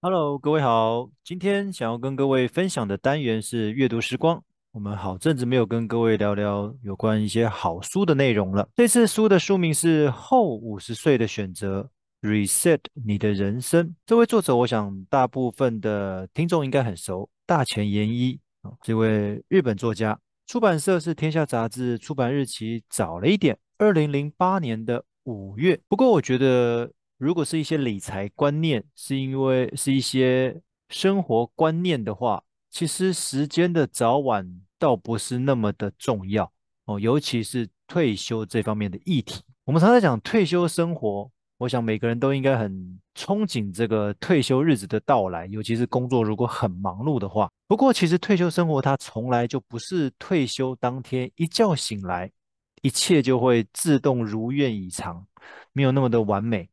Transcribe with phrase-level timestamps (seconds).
[0.00, 1.10] Hello，各位好。
[1.24, 4.40] 今天想要跟各位分享的单元是阅读时光。
[4.70, 8.68] 我们好阵子没有跟各位聊聊有关一些好书的内容了。
[8.76, 11.90] 这次书的书名是《后五十岁的选择
[12.22, 13.88] ：Reset 你的人生》。
[14.06, 20.16] 这位作者，我想大部分的听众应该很熟，大前研一啊，这位日本作家。
[20.46, 25.80] 出版社是天下杂志，出版日期早了一点，二零零八年的五月。
[25.88, 26.92] 不过我觉得。
[27.18, 36.52] 如果是一些理财观念，是因为是一些生活观念的话，其实时间的早晚倒不是那么的重要
[36.84, 39.42] 哦，尤其是退休这方面的议题。
[39.64, 47.50] 我们常常讲退休生活，我想每个人都应该很憧憬这个退休日子的到来，尤其是工作如果很忙碌的话。
[47.66, 52.30] 不过，其实退休生活它从来就不是退休当天一觉醒来，
[52.82, 55.26] 一切就会自动如愿以偿，
[55.72, 56.70] 没有那么的完美。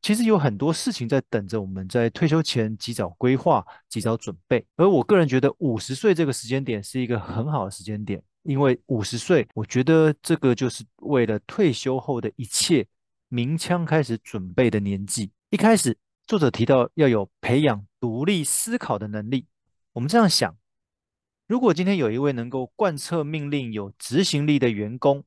[0.00, 4.64] 其实有很多事情在等着我们，在退休前及早规划、及早准备。
[4.76, 12.86] 而我个人觉得，五十岁这个时间点是一个很好的时间点，因为五十岁，我觉得这个就是为了退休后的一切
[13.28, 15.30] 鸣枪开始准备的年纪。
[15.50, 15.96] 一开始，
[16.26, 19.46] 作者提到要有培养独立思考的能力。
[19.94, 20.56] 我们这样想：
[21.48, 25.24] 如果今天有一位能够贯彻命令、有执行力的员工，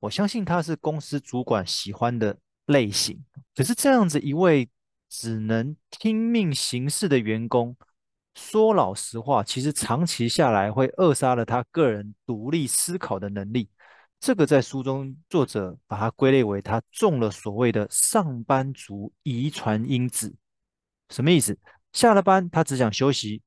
[0.00, 4.68] 我相信他是公司主管喜欢的类型，可是这样子一位
[5.08, 7.76] 只能听命行事的员工，
[8.34, 13.68] 说老实话，其实长期下来会扼杀了他个人独立思考的能力。
[14.18, 20.34] 这个在书中作者把它归类为他中了所谓的上班族遗传因子。
[21.10, 21.56] 什么意思？
[21.92, 23.42] 下了班他只想休息，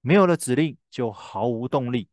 [0.00, 2.08] 没有了指令就毫无动力。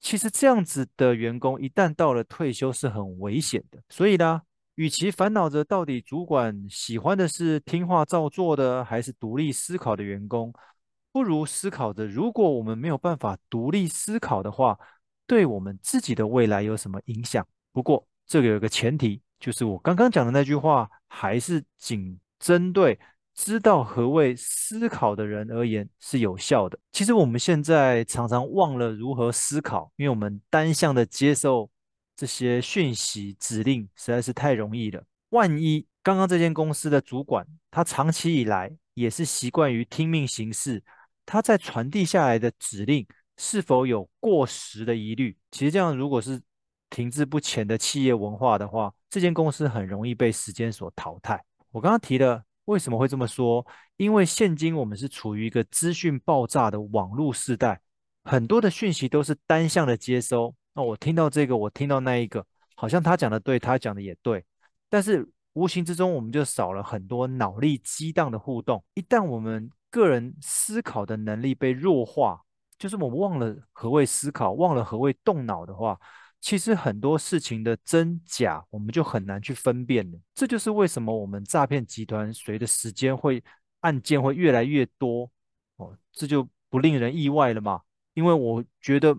[0.00, 3.82] 其实这样子的员工一旦到了退休是很危险的。
[3.88, 4.42] 所以呢，
[4.80, 10.50] 与其烦恼着到底主管喜欢的是听话照做的，还是独立思考的员工，
[11.12, 14.78] 不如思考着，如果我们没有办法独立思考的话，
[15.26, 17.46] 对我们自己的未来有什么影响？
[17.72, 22.98] 不过这个有一个前提，就是我刚刚讲的那句话，还是仅针对
[23.34, 26.78] 知道何谓思考的人而言是有效的。
[26.90, 31.68] 其实我们现在常常忘了如何思考，因为我们单向的接受。
[32.20, 35.02] 这些讯息指令实在是太容易了。
[35.30, 40.84] 万一刚刚这间公司的主管，他长期以来也是习惯于听命行事，
[41.24, 43.06] 他在传递下来的指令
[43.38, 45.34] 是否有过时的疑虑？
[45.50, 46.38] 其实这样，如果是
[46.90, 51.42] 停滞不前的企业文化的话，这间公司很容易被时间所淘汰。
[51.70, 53.66] 我刚刚提了，为什么会这么说？
[53.96, 57.80] 因为现今我们是处于一个资讯爆炸的网络时代，
[58.24, 60.54] 很多的讯息都是单向的接收。
[60.82, 64.44] 我听到这个，我听到那一个，好像他讲的对，他讲的也对，
[64.88, 68.82] 但是无形之中我们就少了很多脑力激荡的互动。
[68.94, 72.40] 一旦我们个人思考的能力被弱化，
[72.78, 75.98] 就是我们忘了何谓思考，忘了何谓动脑的话，
[76.40, 80.18] 其实很多事情的真假我们就很难去分辨了。
[80.34, 83.42] 这就是为什么我们诈骗集团随着时间会
[83.80, 85.30] 案件会越来越多
[85.76, 87.82] 哦，这就不令人意外了嘛，
[88.14, 89.16] 因为我觉得。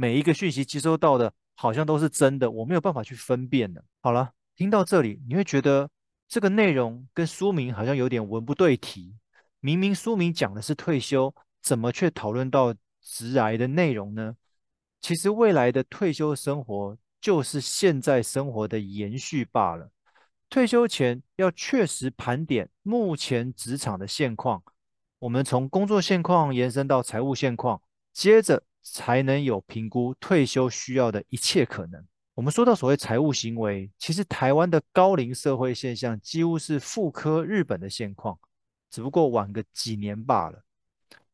[0.00, 3.84] 每一个讯息接收到的，好像都是真的，我没有办法去分辨的。
[4.00, 5.90] 好了，听到这里，你会觉得
[6.26, 9.14] 这个内容跟书名好像有点文不对题。
[9.60, 14.34] 明明书名讲的是退休，怎么却讨论到直癌的内容呢？
[15.02, 19.90] 其实未来的退休生活就是现在生活的延续罢了。
[20.48, 24.62] 退休前要确实盘点目前职场的现况，
[25.18, 27.82] 我们从工作现况延伸到财务现况，
[28.14, 28.62] 接着。
[28.82, 32.04] 才能有评估退休需要的一切可能。
[32.34, 38.38] 我们说到所谓财务行为，其实台湾的高龄社会现象几乎是复刻日本的现况，
[38.90, 40.62] 只不过晚个几年罢了。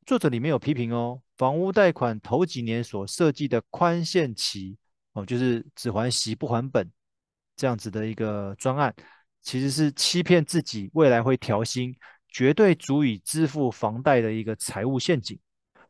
[0.05, 4.77] 作者里面有批评哦，房屋贷款头几年所设计的宽限期
[5.13, 6.91] 哦，就是只还息不还本
[7.55, 8.93] 这样子的一个专案，
[9.43, 11.95] 其实是欺骗自己未来会调薪，
[12.29, 15.39] 绝对足以支付房贷的一个财务陷阱。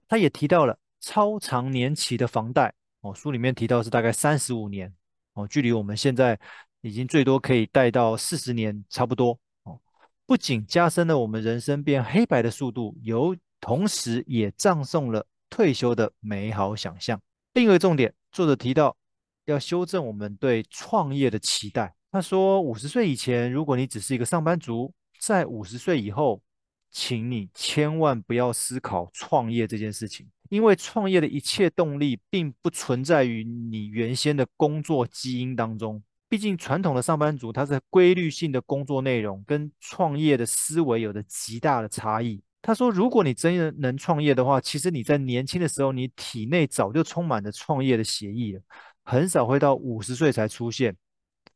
[0.06, 0.78] 他也提到了。
[1.06, 4.92] 超长年期的房贷哦，书里面提到是大概三十五年
[5.34, 6.36] 哦，距离我们现在
[6.80, 9.78] 已经最多可以贷到四十年差不多哦。
[10.26, 17.22] 不仅加深了我们人生变黑白的速度，有同时也葬送了退休的美好想象。
[17.52, 18.96] 另一个重点，作者提到
[19.44, 21.94] 要修正我们对创业的期待。
[22.10, 26.42] 他说，五十岁以前，如果你只是一个上班族，在五十岁以后，
[26.90, 30.28] 请你千万不要思考创业这件事情。
[30.50, 36.02] 因为创业的一切动力并不存在于你原先的工作基因当中。
[36.28, 42.43] 毕竟传统的上班族，他是规律性的工作内容跟创业的思维有着极大的差异。
[42.60, 48.60] 他说，如果你真的能创业的话，其实你在年轻的时候，你体内早就充满了创业的血液了，
[49.04, 50.96] 很少会到五十岁才出现。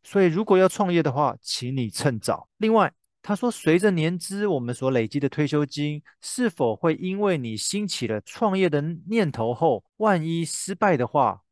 [0.04, 2.48] 所以，如果要创业的话，请你趁早。
[2.58, 11.42] 另外，他说，随着年资，我们所累积的退休金是否会因为你兴起了创业的念头后，万一失败的话，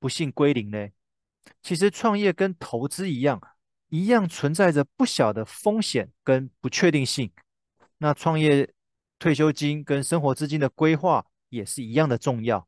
[0.00, 0.88] 不幸归零呢？
[1.62, 3.40] 其实，创业跟投资一样，
[3.88, 7.30] 一样存在着不小的风险跟不确定性。
[7.98, 8.68] 那创业
[9.20, 12.66] 退休金跟生活资金的规划也是一样的重要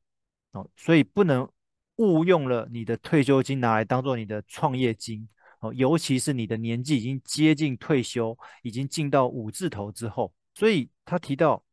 [0.53, 1.49] 哦，所以不能
[1.97, 5.29] 误用了你的退休金拿来当做你的创业金。
[5.73, 11.65] 尤其是你的年纪已经接近退休，已经进到五字头之后，所以他提到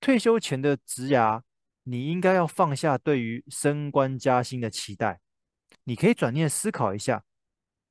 [0.00, 1.42] 退休前的职涯，
[1.84, 5.20] 你应该要放下对于升官加薪的期待，
[5.84, 7.22] 你可以转念思考一下，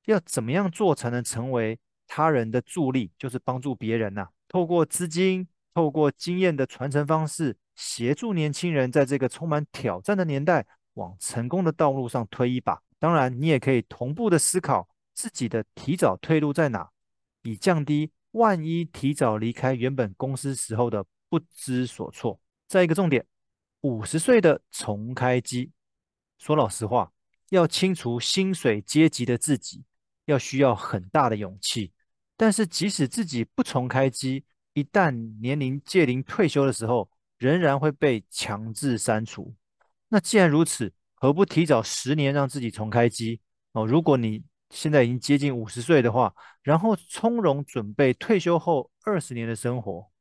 [0.05, 12.81] 要怎么样做才能成为他人的助力，就是帮助别人呐、透过资金，透过经验的传承方式，协助年轻人在这个充满挑战的年代往成功的道路上推一把。
[12.97, 14.87] 当然，你也可以同步的思考。
[15.15, 16.91] 自己的提早退路在哪，
[17.41, 22.39] 以降低万一提早离开原本公司时候的不知所措。
[22.67, 23.25] 再一个重点，
[23.81, 25.71] 五十岁的重开机，
[26.37, 27.11] 说老实话，
[27.49, 29.85] 要清除薪水阶级的自己，
[30.25, 31.93] 要需要很大的勇气。
[32.35, 39.55] 但是即使自己不重开机，一旦年龄届临退休的时候，仍然会被强制删除。
[40.09, 43.39] 那既然如此，何不提早十年让自己重开机？
[43.71, 44.43] 哦，如果你
[44.75, 50.11] 现在已经接近五十岁的话，然后从容准备退休后二十年的生活。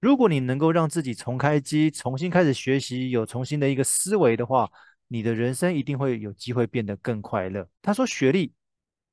[0.00, 4.70] 如果你能够让自己重开机，重新开始学习，有重新的一个思维的话，
[5.08, 7.66] 你的人生一定会有机会变得更快乐。
[7.80, 8.52] 他说，学历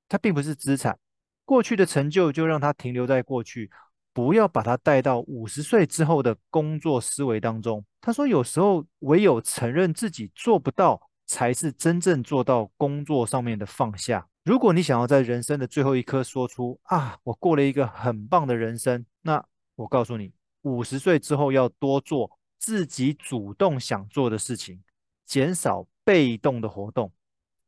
[0.09, 0.99] 它并不是资产，
[1.45, 3.71] 过去的成就就让它停留在过去，
[4.11, 7.83] 不要把它带到五十岁之后的工作思维当中。
[8.01, 14.27] 他说，有时候唯有承认自己做不到，才是真正做到工作上面的放下。
[14.43, 19.41] 如果你想要在人生的最后一刻说出“啊，我过了一个很棒的人生”，那
[19.75, 22.29] 我告诉你，五十岁之后要多做
[22.59, 24.83] 自己主动想做的事情，
[25.25, 27.09] 减少被动的活动，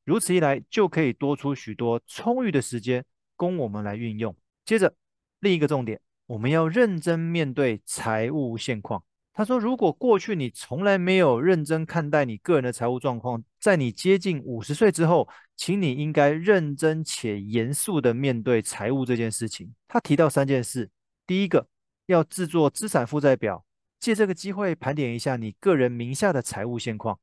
[0.03, 3.05] 如此一来就可以多出许多充裕的时间
[3.37, 4.35] 供我们来运用。
[4.65, 4.93] 接着，
[5.39, 9.01] 另一个重点，我们要认真面对财务现况。
[9.33, 20.89] 他说：“如果过去你从来没有认真看待你个人的财务状况，在你接近五十岁之后，请你应该认真且严肃地面对财务这件事情。”他提到三件事：
[21.25, 21.67] 第一个，
[22.05, 23.65] 要制作资产负债表，
[23.99, 27.17] 借这个机会盘点一下你个人名下的财务现况；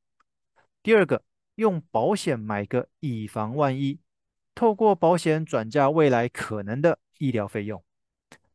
[0.83, 1.25] 第二个，
[1.57, 4.01] 用保险买个以防万一，
[4.55, 7.81] 透过保险转嫁未来可能的医疗费用；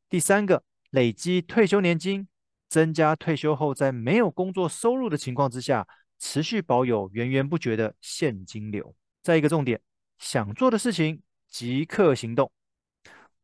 [0.10, 2.28] 第三个，累积退休年金。
[2.70, 5.88] 增加退休后在没有工作收入的情况之下，
[6.20, 8.94] 持续保有源源不绝的现金流。
[9.28, 9.82] 再一个重点，
[10.18, 12.50] 想做的事情即刻行动，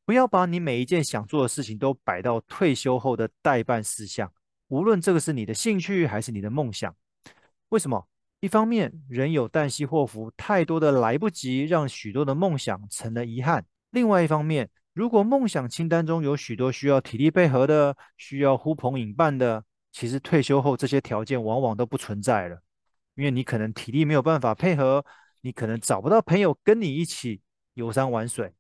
[0.06, 4.32] 不要把你每一件想做的事情都摆到退休后的待办事项。
[4.70, 6.96] 无论这个是你的兴趣还是你的梦想，
[7.68, 8.08] 为什么？
[8.40, 22.62] 一方面，人有旦夕祸福，太多的来不及，让许多的梦想成了遗憾；另外一方面，如果梦想清单中有许多需要体力配合的，需要呼朋引伴的，其实退休后这些条件往往都不存在了，
[23.16, 25.06] 因为你可能体力没有办法配合，
[25.44, 27.42] 你可能找不到朋友跟你一起
[27.76, 28.52] 游山玩水。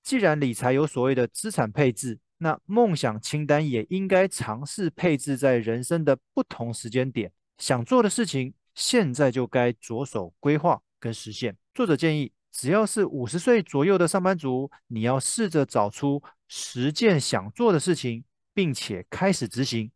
[0.00, 11.56] 既然理财有所谓的资产配置，那梦想清单也应该尝试配置在人生的不同时间点，想做的事情现在就该着手规划跟实现。
[11.74, 12.32] 作者建议。
[12.54, 19.90] 只要是五十岁左右的上班族，你要试着找出十件想做的事情，并且开始执行。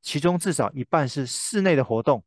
[0.00, 2.24] 其中至少一半是室内的活动，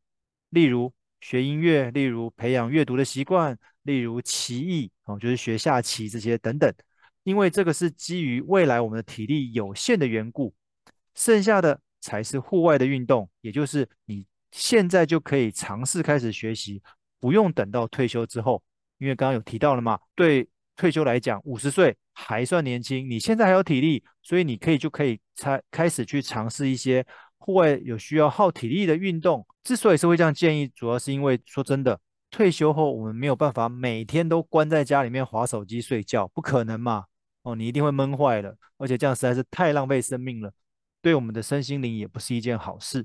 [0.50, 6.70] 例如学音乐，例如培养阅读的习惯，例如棋艺哦，就是学下棋这些等等。
[7.22, 10.52] 因为这个是基于未来我们的体力有限的缘故，
[11.14, 16.82] 剩下的才是户外的运动，也就是你现在就可以尝试开始学习，
[17.20, 18.60] 不用等到退休之后。
[18.98, 27.06] 因为刚刚有提到了嘛，对退休来讲，五十岁还算年轻，你现在还有体力，所以你可以就可以开开始去尝试一些
[27.42, 29.44] 户外有需要耗体力的运动。
[29.64, 37.06] 之所以是会这样建议，主要是因为说真的，退休后我们没有办法每天都关在家里面滑手机睡觉，不可能嘛。
[37.42, 40.52] 哦，你一定会闷坏了，而且这样实在是太浪费生命了，
[41.00, 43.04] 对我们的身心灵也不是一件好事。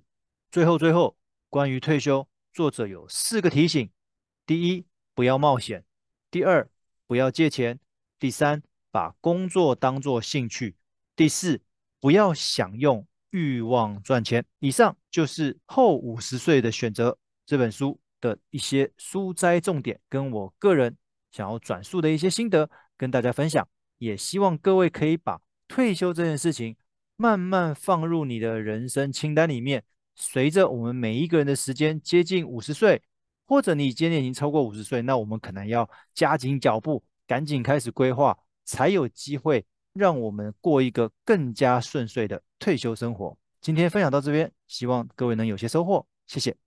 [0.52, 1.18] 最后最后，
[1.50, 3.90] 关于退休，作者有四个提醒：
[4.46, 5.84] 第一，不要冒险。
[6.30, 6.70] 第二，
[7.08, 7.78] 不要借钱；
[8.20, 10.76] 第三，把工作当作兴趣；
[11.16, 11.62] 第四，
[12.00, 14.46] 不要享用欲望赚钱。
[14.60, 20.96] 以上就是后五十岁的选择这本书的一些书摘重点，跟我个人
[21.32, 23.68] 想要转述的一些心得，跟大家分享。
[23.98, 26.76] 也希望各位可以把退休这件事情
[27.16, 29.84] 慢慢放入你的人生清单里面。
[30.16, 33.02] 随着我们每一个人的时间接近五十岁，
[33.46, 39.64] 或者你今年已经超过五十岁，那我们可能要加紧脚步，赶紧开始规划，才有机会
[39.98, 43.38] 让我们过一个更加顺遂的退休生活。
[43.60, 46.67] 今天分享到这边，希望各位能有些收获，谢谢。